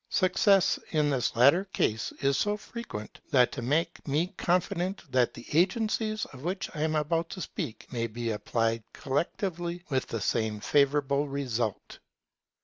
[0.09, 5.45] Success in this latter case is so frequent, as to make me confident that the
[5.53, 10.59] agencies of which I am about to speak may be applied collectively with the same
[10.59, 11.99] favourable result.